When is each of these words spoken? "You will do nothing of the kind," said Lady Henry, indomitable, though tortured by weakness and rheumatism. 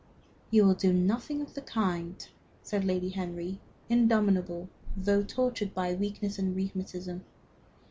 "You 0.49 0.65
will 0.65 0.73
do 0.73 0.91
nothing 0.91 1.43
of 1.43 1.53
the 1.53 1.61
kind," 1.61 2.27
said 2.63 2.83
Lady 2.83 3.09
Henry, 3.09 3.59
indomitable, 3.87 4.67
though 4.97 5.21
tortured 5.21 5.75
by 5.75 5.93
weakness 5.93 6.39
and 6.39 6.55
rheumatism. 6.55 7.23